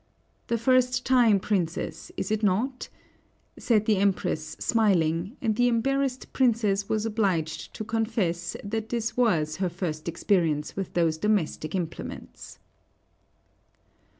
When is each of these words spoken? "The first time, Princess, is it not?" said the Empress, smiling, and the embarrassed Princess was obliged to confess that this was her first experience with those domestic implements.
"The 0.47 0.57
first 0.57 1.05
time, 1.05 1.39
Princess, 1.39 2.11
is 2.17 2.31
it 2.31 2.41
not?" 2.41 2.89
said 3.59 3.85
the 3.85 3.97
Empress, 3.97 4.55
smiling, 4.59 5.37
and 5.43 5.55
the 5.55 5.67
embarrassed 5.67 6.33
Princess 6.33 6.89
was 6.89 7.05
obliged 7.05 7.71
to 7.75 7.83
confess 7.83 8.57
that 8.63 8.89
this 8.89 9.15
was 9.15 9.57
her 9.57 9.69
first 9.69 10.07
experience 10.07 10.75
with 10.75 10.95
those 10.95 11.19
domestic 11.19 11.75
implements. 11.75 12.57